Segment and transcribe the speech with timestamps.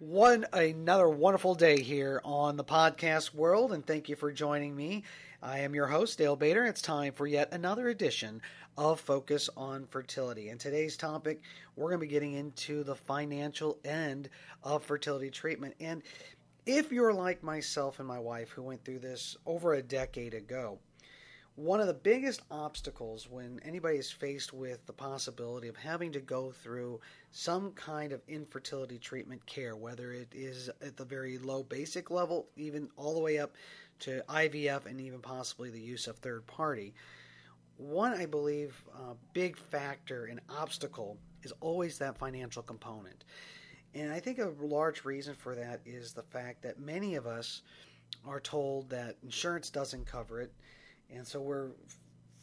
[0.00, 5.04] One another wonderful day here on the podcast world, and thank you for joining me.
[5.42, 6.64] I am your host, Dale Bader.
[6.64, 8.40] It's time for yet another edition
[8.78, 10.48] of Focus on Fertility.
[10.48, 11.42] And today's topic,
[11.76, 14.30] we're going to be getting into the financial end
[14.64, 15.74] of fertility treatment.
[15.80, 16.02] And
[16.64, 20.78] if you're like myself and my wife, who went through this over a decade ago,
[21.56, 26.20] one of the biggest obstacles when anybody is faced with the possibility of having to
[26.20, 27.00] go through
[27.30, 32.48] some kind of infertility treatment care, whether it is at the very low basic level,
[32.56, 33.54] even all the way up
[34.00, 36.94] to IVF and even possibly the use of third party,
[37.76, 43.24] one, I believe, uh, big factor and obstacle is always that financial component.
[43.94, 47.62] And I think a large reason for that is the fact that many of us
[48.26, 50.52] are told that insurance doesn't cover it
[51.12, 51.70] and so we're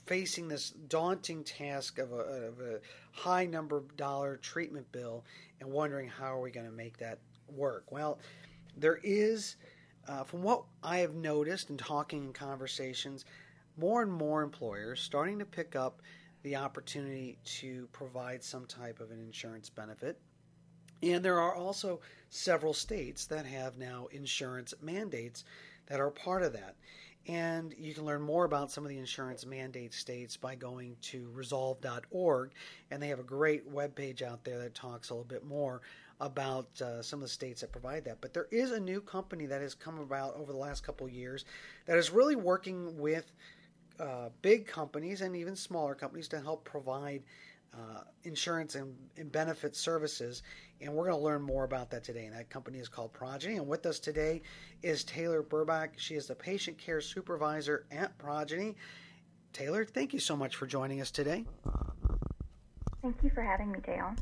[0.08, 2.80] facing this daunting task of a, of a
[3.12, 5.24] high number dollar treatment bill
[5.60, 7.20] and wondering how are we going to make that
[7.56, 7.92] work.
[7.92, 8.20] Well,
[8.76, 9.58] there is,
[10.08, 13.26] uh, from what I have noticed in talking in conversations,
[13.78, 16.02] more and more employers starting to pick up
[16.44, 20.20] the opportunity to provide some type of an insurance benefit.
[21.04, 22.00] And there are also
[22.30, 25.44] several states that have now insurance mandates
[25.88, 26.76] that are part of that.
[27.28, 31.30] And you can learn more about some of the insurance mandate states by going to
[31.34, 32.52] resolve.org.
[32.90, 35.82] And they have a great webpage out there that talks a little bit more
[36.20, 38.22] about uh, some of the states that provide that.
[38.22, 41.14] But there is a new company that has come about over the last couple of
[41.14, 41.46] years
[41.86, 43.32] that is really working with
[44.00, 47.24] uh, big companies and even smaller companies to help provide
[47.74, 50.44] uh, insurance and, and benefit services.
[50.82, 52.26] And we're going to learn more about that today.
[52.26, 53.58] And that company is called Progyny.
[53.58, 54.42] And with us today
[54.84, 55.90] is Taylor Burbach.
[55.98, 58.76] She is the patient care supervisor at Progyny.
[59.54, 61.46] Taylor, thank you so much for joining us today.
[63.02, 64.16] Thank you for having me, Dale.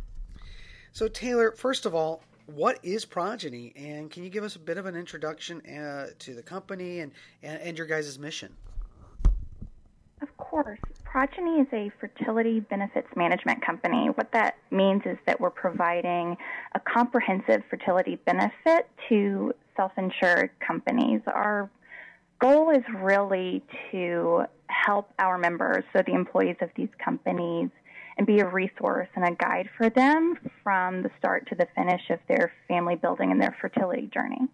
[0.91, 3.73] So, Taylor, first of all, what is Progyny?
[3.75, 7.11] And can you give us a bit of an introduction uh, to the company and,
[7.41, 8.55] and, and your guys' mission?
[10.21, 10.79] Of course.
[11.15, 14.09] Progyny is a fertility benefits management company.
[14.15, 16.35] What that means is that we're providing
[16.73, 21.21] a comprehensive fertility benefit to self insured companies.
[21.25, 21.69] Our
[22.41, 27.69] goal is really to help our members, so the employees of these companies,
[28.17, 32.09] and be a resource and a guide for them from the start to the finish
[32.09, 34.49] of their family building and their fertility journey.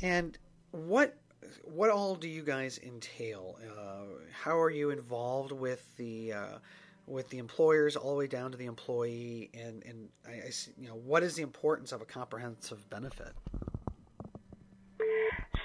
[0.00, 0.38] And
[0.70, 1.16] what
[1.64, 3.58] what all do you guys entail?
[3.62, 6.58] Uh, how are you involved with the uh,
[7.06, 9.50] with the employers all the way down to the employee?
[9.54, 13.32] And and I, I, you know what is the importance of a comprehensive benefit?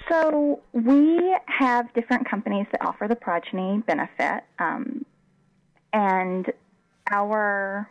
[0.08, 5.04] So we have different companies that offer the Progyny benefit, um,
[5.92, 6.52] and
[7.10, 7.90] our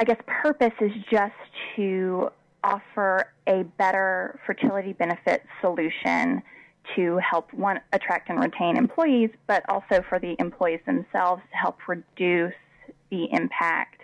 [0.00, 1.34] I guess purpose is just
[1.76, 2.30] to
[2.64, 6.42] offer a better fertility benefit solution
[6.96, 11.78] to help one attract and retain employees, but also for the employees themselves to help
[11.86, 12.54] reduce
[13.10, 14.00] the impact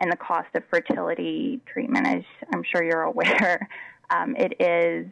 [0.00, 2.06] and the cost of fertility treatment.
[2.06, 2.22] As
[2.54, 3.68] I'm sure you're aware,
[4.10, 5.06] um, it is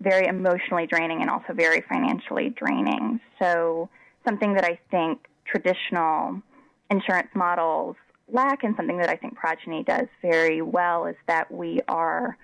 [0.00, 3.20] very emotionally draining and also very financially draining.
[3.40, 3.88] So,
[4.26, 6.42] something that I think traditional
[6.90, 7.96] insurance models
[8.32, 12.36] lack and something that I think Progyny does very well is that we are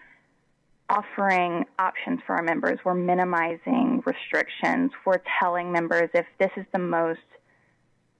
[0.89, 2.79] offering options for our members.
[2.85, 4.93] We're minimizing restrictions.
[5.05, 7.21] We're telling members if this is the most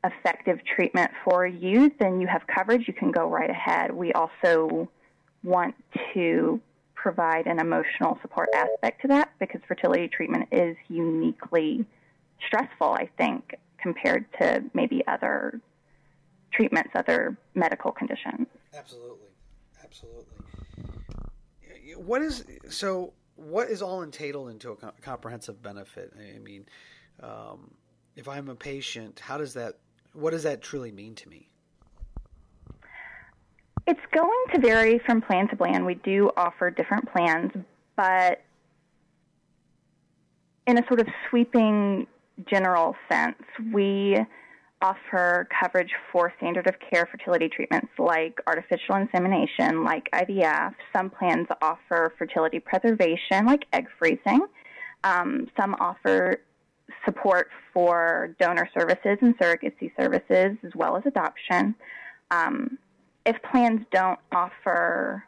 [0.05, 2.87] effective treatment for you, then you have coverage.
[2.87, 3.93] You can go right ahead.
[3.93, 4.89] We also
[5.43, 5.75] want
[6.15, 6.61] to
[6.95, 11.85] provide an emotional support aspect to that because fertility treatment is uniquely
[12.47, 15.61] stressful, I think, compared to maybe other
[16.57, 18.47] treatments, other medical conditions.
[18.75, 19.29] Absolutely,
[19.85, 20.25] absolutely.
[21.97, 23.13] What is so?
[23.37, 26.13] What is all entailed into a comprehensive benefit?
[26.19, 26.67] I mean,
[27.23, 27.71] um,
[28.17, 29.75] if I'm a patient, how does that?
[30.13, 31.49] What does that truly mean to me?
[33.87, 35.85] It's going to vary from plan to plan.
[35.85, 37.53] We do offer different plans,
[37.97, 38.43] but
[40.67, 42.07] in a sort of sweeping
[42.47, 43.37] general sense,
[43.73, 44.19] we
[44.83, 50.75] offer coverage for standard of care fertility treatments like artificial insemination, like IVF.
[50.95, 54.47] Some plans offer fertility preservation, like egg freezing.
[55.05, 56.37] Um, some offer
[57.05, 61.75] support for donor services and surrogacy services, as well as adoption.
[62.31, 62.79] Um,
[63.25, 65.25] if plans don't offer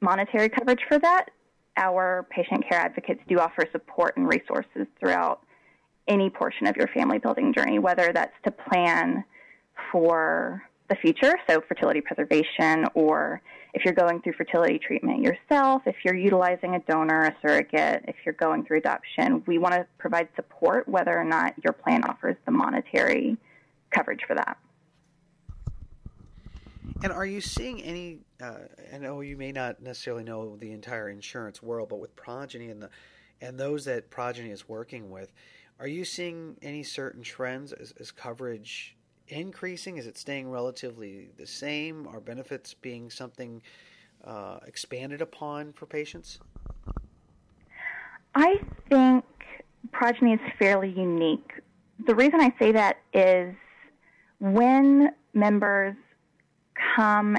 [0.00, 1.30] monetary coverage for that,
[1.76, 5.40] our patient care advocates do offer support and resources throughout
[6.08, 9.24] any portion of your family building journey, whether that's to plan
[9.90, 13.40] for the future, so fertility preservation, or
[13.72, 18.16] if you're going through fertility treatment yourself, if you're utilizing a donor, a surrogate, if
[18.24, 22.36] you're going through adoption, we want to provide support whether or not your plan offers
[22.44, 23.36] the monetary
[23.90, 24.58] coverage for that.
[27.02, 28.20] And are you seeing any?
[28.40, 28.60] Uh,
[28.92, 32.82] I know you may not necessarily know the entire insurance world, but with Progyny and
[32.82, 32.90] the
[33.40, 35.32] and those that Progyny is working with,
[35.80, 38.96] are you seeing any certain trends as, as coverage
[39.28, 39.96] increasing?
[39.96, 42.06] Is it staying relatively the same?
[42.06, 43.62] Are benefits being something
[44.24, 46.38] uh, expanded upon for patients?
[48.34, 49.24] I think
[49.92, 51.52] Progyny is fairly unique.
[52.06, 53.54] The reason I say that is
[54.40, 55.96] when members
[56.96, 57.36] come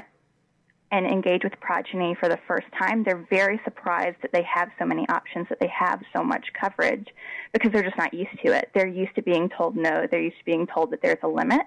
[0.96, 4.86] and engage with Progyny for the first time, they're very surprised that they have so
[4.86, 7.08] many options, that they have so much coverage,
[7.52, 8.70] because they're just not used to it.
[8.74, 10.08] They're used to being told no.
[10.10, 11.64] They're used to being told that there's a limit.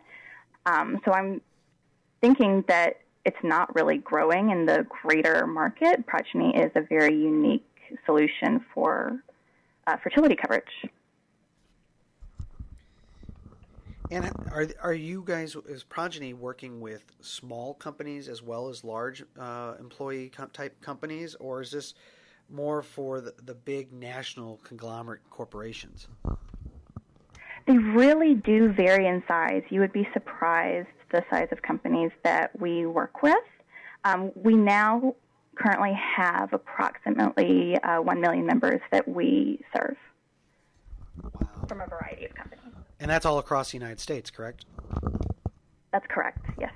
[0.65, 1.43] Um, so I'm
[2.23, 6.07] thinking that it's not really growing in the greater market.
[6.07, 7.67] Progyny is a very unique
[8.07, 9.23] solution for
[9.87, 10.65] uh, fertility coverage.
[14.11, 19.23] And are are you guys is Progyny working with small companies as well as large
[19.39, 21.95] uh, employee type companies, or is this
[22.51, 26.09] more for the, the big national conglomerate corporations?
[27.67, 29.63] They really do vary in size.
[29.69, 33.37] You would be surprised the size of companies that we work with.
[34.05, 35.15] Um, we now
[35.55, 39.97] currently have approximately uh, 1 million members that we serve
[41.23, 41.49] wow.
[41.69, 42.68] from a variety of companies.
[43.01, 44.65] And that's all across the United States, correct?
[45.93, 46.73] That's correct, yes.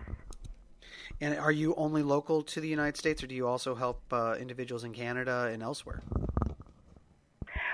[1.20, 4.34] And are you only local to the United States, or do you also help uh,
[4.40, 6.02] individuals in Canada and elsewhere?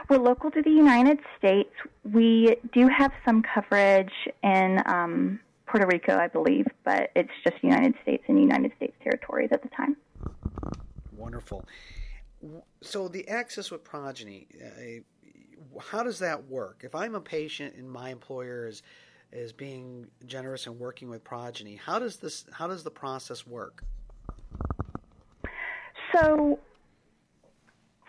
[0.08, 1.70] We're local to the United States.
[2.10, 4.12] We do have some coverage
[4.42, 9.50] in um, Puerto Rico, I believe, but it's just United States and United States territories
[9.52, 9.96] at the time.
[11.16, 11.64] Wonderful.
[12.80, 15.02] So the access with Progyny, uh,
[15.90, 16.82] how does that work?
[16.84, 18.82] If I'm a patient and my employer is
[19.30, 23.84] is being generous and working with Progyny, how does this how does the process work?
[26.14, 26.58] So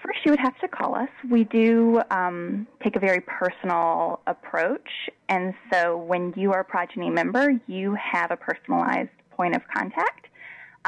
[0.02, 1.10] First, you would have to call us.
[1.30, 4.90] We do um, take a very personal approach,
[5.28, 10.29] and so when you are a Progyny member, you have a personalized point of contact.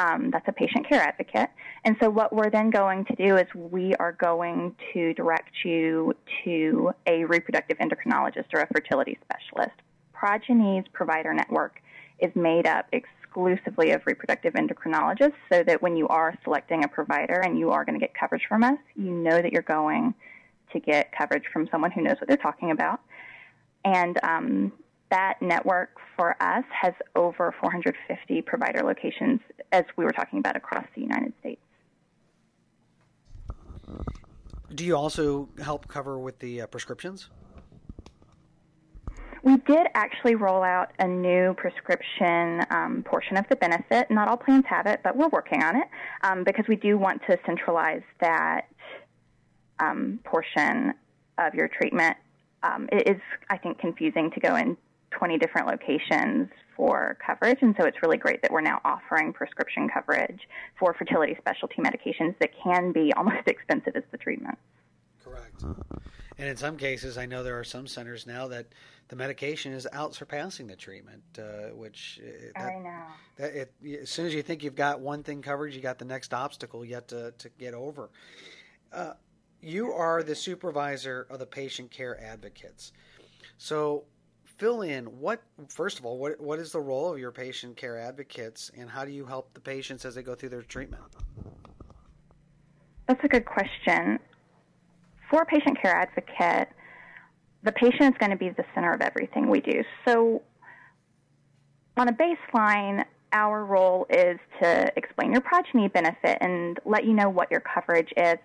[0.01, 1.49] Um, that's a patient care advocate.
[1.85, 6.15] And so, what we're then going to do is we are going to direct you
[6.43, 9.75] to a reproductive endocrinologist or a fertility specialist.
[10.13, 11.81] Progyny's provider network
[12.19, 17.39] is made up exclusively of reproductive endocrinologists so that when you are selecting a provider
[17.41, 20.13] and you are going to get coverage from us, you know that you're going
[20.73, 23.01] to get coverage from someone who knows what they're talking about.
[23.83, 24.71] And um,
[25.11, 29.39] that network for us has over 450 provider locations,
[29.71, 31.61] as we were talking about, across the United States.
[34.73, 37.29] Do you also help cover with the uh, prescriptions?
[39.43, 44.09] We did actually roll out a new prescription um, portion of the benefit.
[44.11, 45.87] Not all plans have it, but we're working on it
[46.21, 48.67] um, because we do want to centralize that
[49.79, 50.93] um, portion
[51.39, 52.17] of your treatment.
[52.63, 54.77] Um, it is, I think, confusing to go in
[55.11, 59.89] 20 different locations for coverage, and so it's really great that we're now offering prescription
[59.93, 60.41] coverage
[60.79, 64.57] for fertility specialty medications that can be almost as expensive as the treatment.
[65.23, 65.63] Correct.
[66.37, 68.65] And in some cases, I know there are some centers now that
[69.09, 73.03] the medication is out surpassing the treatment, uh, which uh, that, I know.
[73.37, 76.05] That it, as soon as you think you've got one thing covered, you got the
[76.05, 78.09] next obstacle yet to, to get over.
[78.91, 79.13] Uh,
[79.61, 82.91] you are the supervisor of the patient care advocates.
[83.57, 84.05] So,
[84.61, 87.97] fill in what first of all what what is the role of your patient care
[87.97, 91.01] advocates and how do you help the patients as they go through their treatment
[93.07, 94.19] that's a good question
[95.29, 96.67] for patient care advocate
[97.63, 99.83] the patient is going to be the center of everything we do.
[100.07, 100.41] So,
[101.97, 107.29] on a baseline, our role is to explain your Progyny benefit and let you know
[107.29, 108.37] what your coverage is.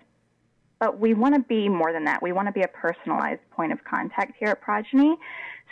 [0.79, 2.21] But we want to be more than that.
[2.21, 5.15] We want to be a personalized point of contact here at Progyny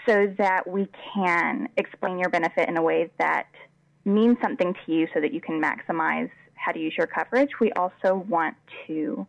[0.07, 3.47] so that we can explain your benefit in a way that
[4.03, 7.49] means something to you so that you can maximize how to use your coverage.
[7.59, 8.55] We also want
[8.87, 9.27] to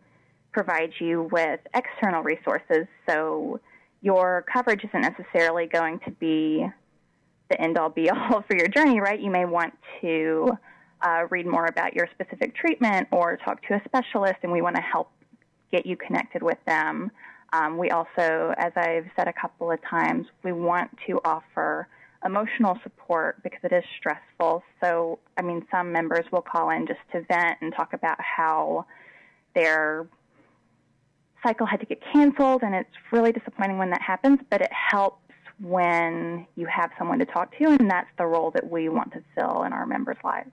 [0.51, 3.59] provide you with external resources so
[4.01, 6.65] your coverage isn't necessarily going to be
[7.49, 9.19] the end all be all for your journey, right?
[9.19, 10.57] You may want to
[11.01, 14.75] uh, read more about your specific treatment or talk to a specialist, and we want
[14.75, 15.11] to help
[15.71, 17.11] get you connected with them.
[17.53, 21.87] Um, we also, as I've said a couple of times, we want to offer
[22.25, 24.63] emotional support because it is stressful.
[24.81, 28.85] So, I mean, some members will call in just to vent and talk about how
[29.55, 30.07] their
[31.43, 35.21] cycle had to get canceled, and it's really disappointing when that happens, but it helps
[35.59, 39.23] when you have someone to talk to, and that's the role that we want to
[39.35, 40.51] fill in our members' lives.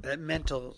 [0.00, 0.76] That mental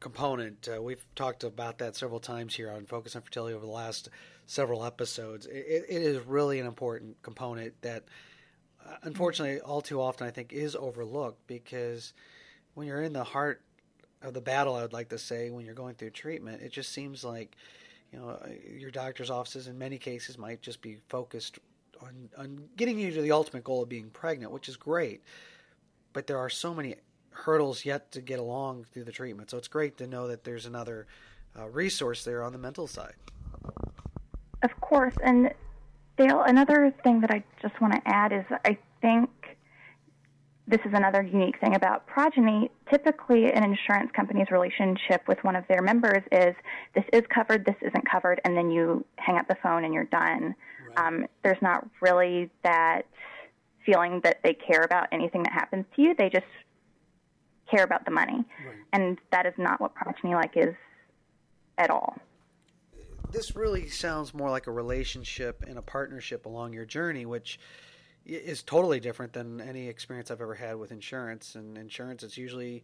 [0.00, 3.72] component, uh, we've talked about that several times here on Focus on Fertility over the
[3.72, 4.08] last
[4.46, 5.46] several episodes.
[5.46, 8.04] it, it is really an important component that,
[8.86, 12.12] uh, unfortunately, all too often I think is overlooked because
[12.74, 13.60] when you're in the heart
[14.22, 16.92] of the battle, I would like to say, when you're going through treatment, it just
[16.92, 17.56] seems like
[18.12, 18.38] you know
[18.78, 21.58] your doctor's offices in many cases might just be focused
[22.00, 25.22] on, on getting you to the ultimate goal of being pregnant, which is great.
[26.12, 26.96] But there are so many
[27.44, 29.50] hurdles yet to get along through the treatment.
[29.50, 31.06] So it's great to know that there's another
[31.58, 33.14] uh, resource there on the mental side.
[34.62, 35.14] Of course.
[35.22, 35.52] And
[36.16, 39.30] Dale, another thing that I just want to add is I think
[40.66, 42.70] this is another unique thing about Progyny.
[42.90, 46.54] Typically, an insurance company's relationship with one of their members is
[46.94, 50.04] this is covered, this isn't covered, and then you hang up the phone and you're
[50.04, 50.54] done.
[50.88, 51.06] Right.
[51.06, 53.02] Um, there's not really that
[53.86, 56.14] feeling that they care about anything that happens to you.
[56.18, 56.44] They just
[57.70, 58.44] care about the money.
[58.66, 58.76] Right.
[58.92, 60.74] And that is not what Progyny like is
[61.76, 62.16] at all.
[63.30, 67.58] This really sounds more like a relationship and a partnership along your journey, which
[68.24, 71.54] is totally different than any experience I've ever had with insurance.
[71.54, 72.82] And insurance, it's usually,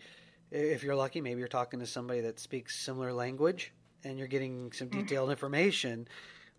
[0.50, 3.72] if you're lucky, maybe you're talking to somebody that speaks similar language
[4.04, 5.00] and you're getting some mm-hmm.
[5.00, 6.06] detailed information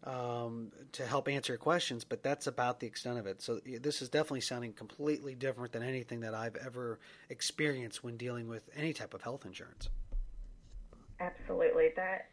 [0.06, 3.42] um, to help answer questions, but that's about the extent of it.
[3.42, 8.48] So this is definitely sounding completely different than anything that I've ever experienced when dealing
[8.48, 9.90] with any type of health insurance.
[11.20, 11.90] Absolutely.
[11.96, 12.28] That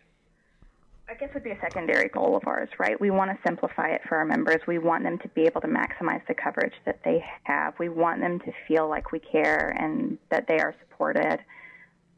[1.09, 3.01] I guess would be a secondary goal of ours, right?
[3.01, 4.61] We want to simplify it for our members.
[4.67, 7.75] We want them to be able to maximize the coverage that they have.
[7.79, 11.41] We want them to feel like we care and that they are supported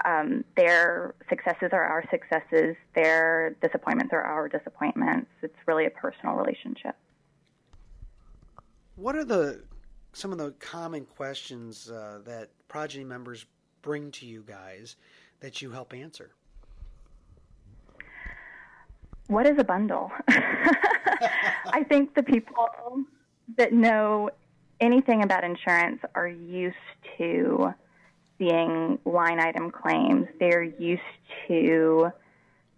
[0.04, 5.30] um, their successes are our successes, their disappointments are our disappointments.
[5.42, 6.96] It's really a personal relationship.
[8.96, 9.62] What are the
[10.12, 13.46] some of the common questions uh, that Progyny members
[13.82, 14.96] bring to you guys
[15.40, 16.30] that you help answer?
[19.26, 20.12] What is a bundle?
[20.28, 22.68] I think the people
[23.56, 24.30] that know
[24.80, 26.76] anything about insurance are used
[27.18, 27.74] to
[28.44, 30.26] seeing line item claims.
[30.38, 31.02] They're used
[31.48, 32.10] to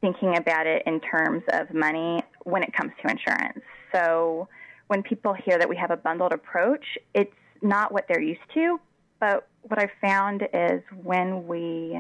[0.01, 3.61] thinking about it in terms of money when it comes to insurance.
[3.93, 4.49] So
[4.89, 7.33] when people hear that we have a bundled approach, it's
[7.63, 8.79] not what they're used to.
[9.19, 11.99] But what I've found is when we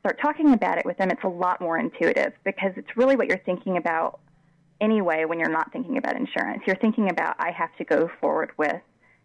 [0.00, 3.28] start talking about it with them, it's a lot more intuitive because it's really what
[3.28, 4.20] you're thinking about
[4.80, 6.62] anyway when you're not thinking about insurance.
[6.66, 8.80] You're thinking about, I have to go forward with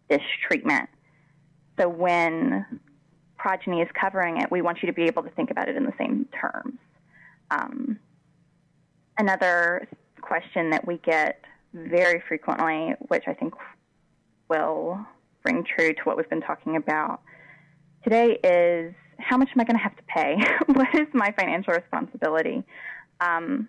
[0.10, 0.90] this treatment.
[1.80, 2.66] So when
[3.44, 5.84] Progyny is covering it, we want you to be able to think about it in
[5.84, 6.80] the same terms.
[7.52, 8.00] Um,
[9.18, 9.86] another
[10.22, 13.54] question that we get very frequently, which I think
[14.48, 15.06] will
[15.44, 17.20] ring true to what we've been talking about
[18.06, 20.38] today, is how much am I going to have to pay?
[20.74, 22.64] what is my financial responsibility?
[23.20, 23.68] Um,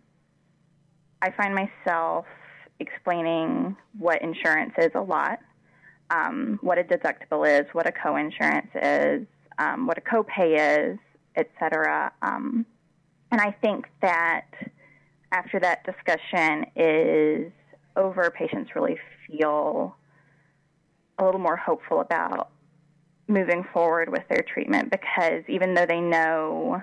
[1.20, 2.26] I find myself
[2.78, 5.40] explaining what insurance is a lot,
[6.10, 9.26] um, what a deductible is, what a co-insurance is,
[9.58, 10.98] um, what a copay is,
[11.36, 12.12] etc.
[12.22, 12.66] Um,
[13.30, 14.46] and I think that
[15.32, 17.52] after that discussion is
[17.96, 19.96] over, patients really feel
[21.18, 22.50] a little more hopeful about
[23.26, 26.82] moving forward with their treatment because even though they know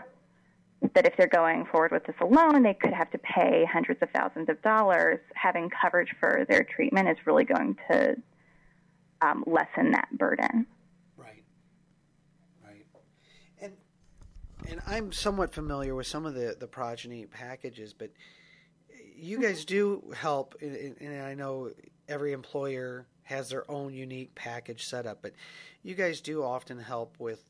[0.96, 4.10] that if they're going forward with this alone, they could have to pay hundreds of
[4.10, 8.16] thousands of dollars, having coverage for their treatment is really going to
[9.22, 10.66] um, lessen that burden.
[14.72, 18.10] And I'm somewhat familiar with some of the the Progyny packages, but
[19.16, 21.72] you guys do help, and I know
[22.08, 25.34] every employer has their own unique package setup, but
[25.84, 27.44] you guys do often help with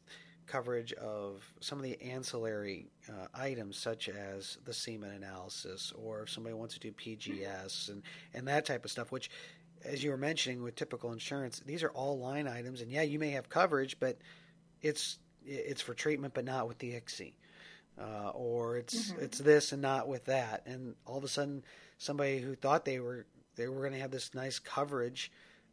[0.48, 6.30] coverage of some of the ancillary uh, items, such as the semen analysis, or if
[6.30, 8.02] somebody wants to do PGS and
[8.34, 9.30] and that type of stuff, which.
[9.84, 13.18] As you were mentioning with typical insurance, these are all line items, and yeah, you
[13.18, 14.20] may have coverage, but
[14.84, 17.34] it's it's for treatment but not with the ICSI.
[18.00, 19.24] Uh, or it's mm-hmm.
[19.24, 21.64] it's this and not with that, and all of a sudden,
[21.98, 25.32] somebody who thought they were they were going to have this nice coverage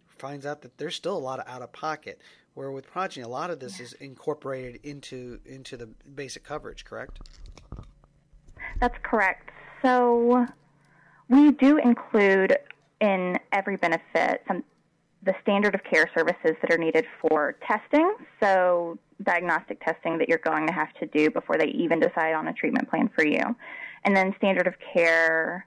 [0.09, 2.21] finds out that there's still a lot of out of pocket.
[2.55, 6.85] Where with Progyny, a lot of this is incorporated into into the basic coverage.
[6.85, 7.21] Correct?
[8.81, 9.51] That's correct.
[9.81, 10.45] So
[11.29, 12.57] we do include
[13.01, 14.65] in every benefit some
[15.23, 20.39] the standard of care services that are needed for testing, so diagnostic testing that you're
[20.39, 23.41] going to have to do before they even decide on a treatment plan for you,
[24.05, 25.67] and then standard of care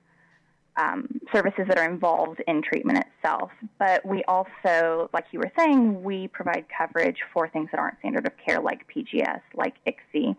[0.78, 3.52] um, services that are involved in treatment itself.
[3.78, 8.26] But we also, like you were saying, we provide coverage for things that aren't standard
[8.26, 10.36] of care, like PGS, like ICSI,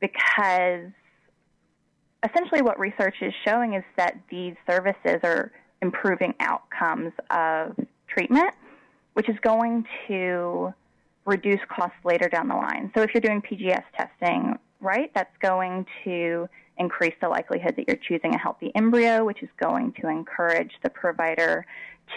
[0.00, 0.92] because
[2.24, 5.50] essentially what research is showing is that these services are
[5.80, 7.76] improving outcomes of
[8.06, 8.54] treatment,
[9.14, 10.72] which is going to
[11.24, 12.90] reduce costs later down the line.
[12.94, 16.48] So if you're doing PGS testing, right, that's going to
[16.78, 20.90] increase the likelihood that you're choosing a healthy embryo, which is going to encourage the
[20.90, 21.64] provider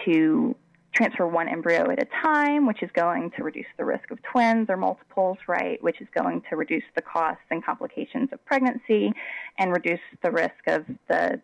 [0.05, 0.55] to
[0.93, 4.67] transfer one embryo at a time, which is going to reduce the risk of twins
[4.69, 9.11] or multiples, right, which is going to reduce the costs and complications of pregnancy
[9.59, 11.41] and reduce the risk of the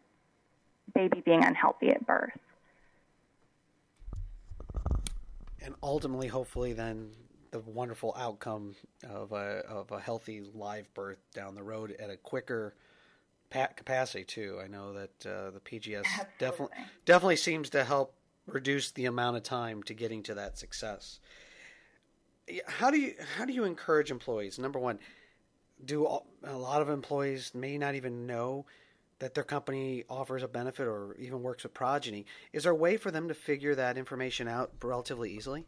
[0.96, 2.32] baby being unhealthy at birth.
[5.64, 7.12] And ultimately, hopefully, then
[7.52, 8.76] the wonderful outcome
[9.08, 12.74] of a, of a healthy live birth down the road at a quicker
[13.52, 14.60] capacity too.
[14.64, 16.06] I know that uh, the PGS
[16.40, 18.16] definitely definitely seems to help
[18.48, 21.20] reduce the amount of time to getting to that success.
[22.66, 24.58] How do you how do you encourage employees?
[24.58, 25.00] Number one,
[25.84, 28.66] do all, a lot of employees may not even know
[29.20, 32.26] that their company offers a benefit or even works with Progyny.
[32.54, 35.68] Is there a way for them to figure that information out relatively easily?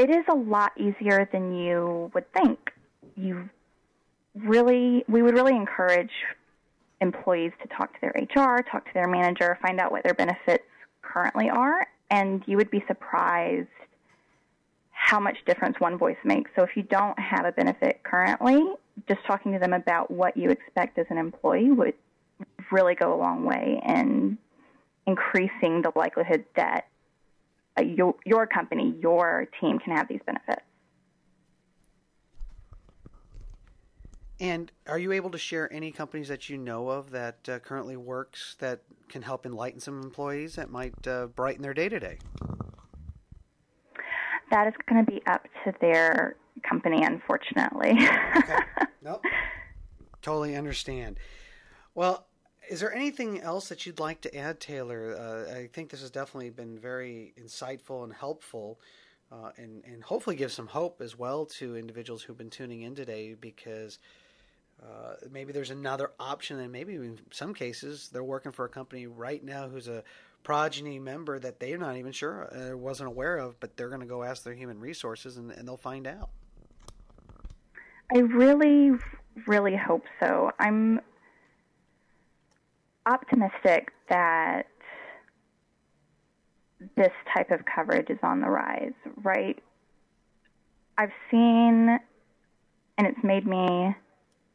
[0.00, 2.72] It is a lot easier than you would think.
[3.16, 3.50] You
[4.34, 6.12] really, we would really encourage
[7.02, 10.64] employees to talk to their HR, talk to their manager, find out what their benefits
[11.02, 13.68] currently are, and you would be surprised
[14.90, 16.50] how much difference one voice makes.
[16.56, 18.72] So if you don't have a benefit currently,
[19.06, 21.92] just talking to them about what you expect as an employee would
[22.72, 24.38] really go a long way in
[25.06, 26.86] increasing the likelihood that
[27.78, 30.62] uh, your, your company, your team can have these benefits.
[34.40, 37.96] And are you able to share any companies that you know of that uh, currently
[37.96, 38.80] works that
[39.10, 42.18] can help enlighten some employees that might uh, brighten their day to day?
[44.50, 46.36] That is going to be up to their
[46.68, 47.90] company, unfortunately.
[48.36, 48.56] okay.
[49.02, 49.24] Nope.
[50.20, 51.18] Totally understand.
[51.94, 52.26] Well,
[52.70, 55.16] is there anything else that you'd like to add, Taylor?
[55.18, 58.78] Uh, I think this has definitely been very insightful and helpful.
[59.32, 62.94] Uh, and, and hopefully give some hope as well to individuals who've been tuning in
[62.94, 63.98] today because
[64.82, 69.06] uh, maybe there's another option, and maybe in some cases they're working for a company
[69.06, 70.02] right now who's a
[70.42, 74.06] Progyny member that they're not even sure uh, wasn't aware of, but they're going to
[74.06, 76.30] go ask their human resources and, and they'll find out.
[78.14, 78.92] I really,
[79.46, 80.50] really hope so.
[80.58, 81.00] I'm
[83.10, 84.66] optimistic that
[86.96, 88.92] this type of coverage is on the rise,
[89.22, 89.58] right?
[90.96, 91.98] I've seen,
[92.98, 93.94] and it's made me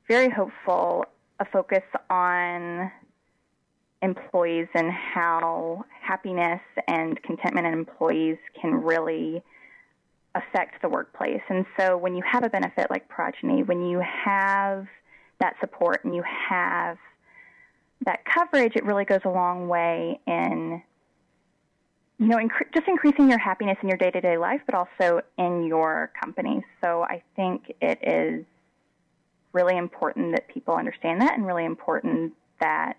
[0.08, 1.06] very hopeful,
[1.40, 2.92] a focus on
[4.02, 9.44] employees and how happiness and contentment in employees can really
[10.36, 11.42] affect the workplace.
[11.50, 14.86] And so when you have a benefit like Progyny, when you have
[15.40, 16.98] that support and you have
[18.06, 20.82] that coverage, it really goes a long way in
[22.18, 25.22] you know, inc- just increasing your happiness in your day to day life, but also
[25.38, 26.64] in your company.
[26.82, 28.46] So I think it is
[29.52, 32.98] really important that people understand that and really important that,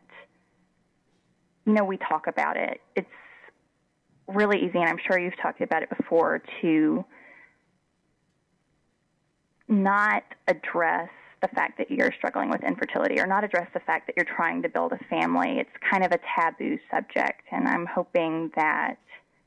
[1.65, 2.81] you know, we talk about it.
[2.95, 3.09] It's
[4.29, 7.05] really easy, and I'm sure you've talked about it before, to
[9.69, 11.11] not address
[11.43, 14.63] the fact that you're struggling with infertility or not address the fact that you're trying
[14.63, 15.59] to build a family.
[15.59, 18.97] It's kind of a taboo subject, and I'm hoping that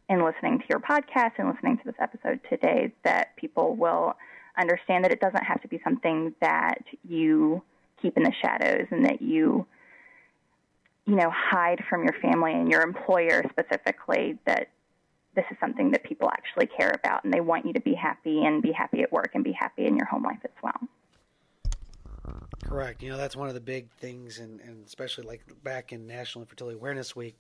[0.10, 4.16] in listening to your podcast and listening to this episode today that people will
[4.58, 7.62] understand that it doesn't have to be something that you
[8.02, 9.66] keep in the shadows and that you
[11.06, 14.70] you know hide from your family and your employer specifically that
[15.36, 18.44] this is something that people actually care about and they want you to be happy
[18.44, 20.80] and be happy at work and be happy in your home life as well.
[22.64, 23.02] Correct.
[23.02, 26.44] You know, that's one of the big things, and, and especially like back in National
[26.44, 27.38] Infertility Awareness Week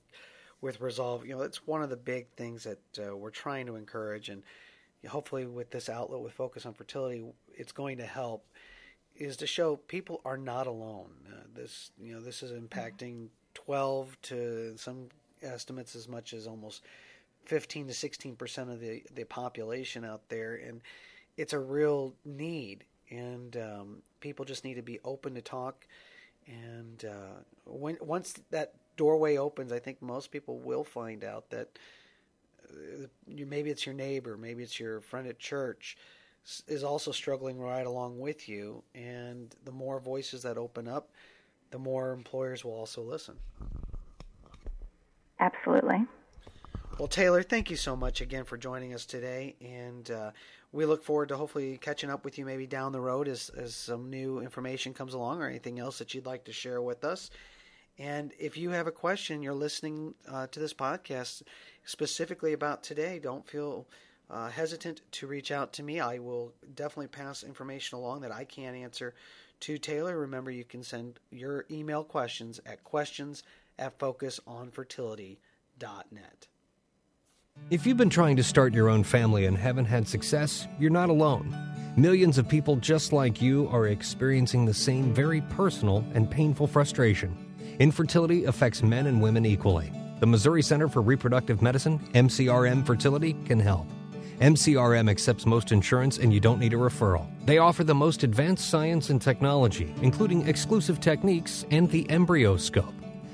[0.62, 3.75] with Resolve, you know, it's one of the big things that uh, we're trying to
[3.75, 4.30] encourage.
[4.30, 4.43] And
[5.08, 7.23] hopefully with this outlet with focus on fertility
[7.54, 8.45] it's going to help
[9.15, 14.17] is to show people are not alone uh, this you know this is impacting 12
[14.21, 15.08] to some
[15.41, 16.84] estimates as much as almost
[17.45, 20.82] 15 to 16 percent of the the population out there and
[21.38, 25.86] it's a real need and um, people just need to be open to talk
[26.48, 31.69] and uh, when once that doorway opens i think most people will find out that
[33.28, 35.98] maybe it's your neighbor, maybe it's your friend at church,
[36.67, 38.84] is also struggling right along with you.
[38.95, 41.10] And the more voices that open up,
[41.72, 43.36] the more employers will also listen.
[45.39, 46.06] Absolutely.
[47.00, 50.32] Well, Taylor, thank you so much again for joining us today, and uh,
[50.74, 53.74] we look forward to hopefully catching up with you maybe down the road as, as
[53.74, 57.32] some new information comes along or anything else that you'd like to share with us.
[58.00, 61.44] And if you have a question, you're listening uh, to this podcast
[61.86, 63.88] specifically about today, don't feel
[64.30, 66.02] uh, hesitant to reach out to me.
[66.02, 69.14] I will definitely pass information along that I can't answer
[69.62, 70.20] to Taylor.
[70.20, 73.44] Remember, you can send your email questions at questions
[73.78, 76.48] at focusonfertility.net.
[77.69, 81.10] If you've been trying to start your own family and haven't had success, you're not
[81.10, 81.56] alone.
[81.95, 87.36] Millions of people just like you are experiencing the same very personal and painful frustration.
[87.80, 89.91] Infertility affects men and women equally.
[90.19, 93.88] The Missouri Center for Reproductive Medicine, MCRM Fertility, can help.
[94.39, 97.28] MCRM accepts most insurance and you don't need a referral.
[97.45, 102.93] They offer the most advanced science and technology, including exclusive techniques and the EmbryoScope.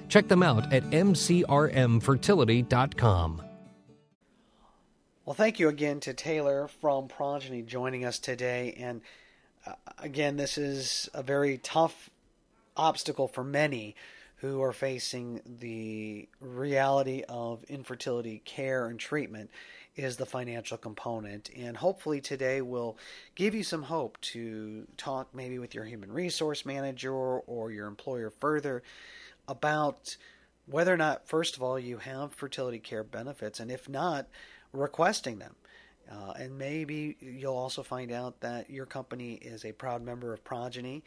[0.09, 3.44] Check them out at mcrmfertility.com.
[5.25, 8.75] Well, thank you again to Taylor from Progyny joining us today.
[8.77, 9.01] And
[9.65, 12.11] uh, again, this is a very tough
[12.77, 13.95] obstacle for many
[14.35, 19.49] who are facing the reality of infertility care and treatment
[19.95, 21.49] is the financial component.
[21.57, 22.95] And hopefully today will
[23.33, 28.29] give you some hope to talk maybe with your human resource manager or your employer
[28.29, 28.83] further
[29.47, 30.17] about
[30.67, 34.27] whether or not, first of all, you have fertility care benefits, and if not,
[34.75, 35.55] requesting them.
[36.11, 40.43] Uh, and maybe you'll also find out that your company is a proud member of
[40.43, 41.01] Progyny,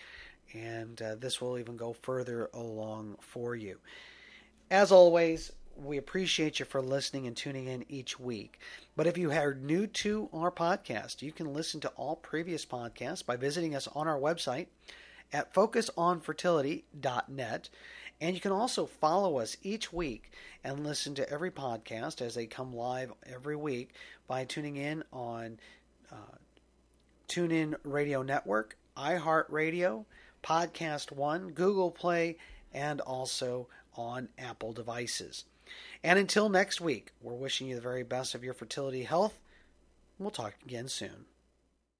[0.52, 3.78] and uh, this will even go further along for you.
[4.70, 8.59] As always, we appreciate you for listening and tuning in each week.
[8.96, 13.24] But if you are new to our podcast, you can listen to all previous podcasts
[13.24, 14.66] by visiting us on our website
[15.33, 17.68] at focusonfertility.net.
[18.20, 20.33] And you can also follow us each week
[20.64, 23.90] and listen to every podcast as they come live every week
[24.26, 25.61] by tuning in on
[26.11, 26.37] uh,
[27.28, 30.04] TuneIn Radio Network, iHeartRadio,
[30.42, 32.38] Podcast One, Google Play,
[32.72, 35.44] and also on Apple devices.
[36.02, 39.38] And until next week, we're wishing you the very best of your fertility health.
[40.18, 41.26] We'll talk again soon.